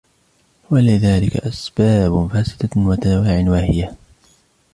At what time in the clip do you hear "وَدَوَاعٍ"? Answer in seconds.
2.77-3.43